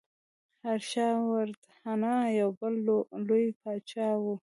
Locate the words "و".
4.21-4.23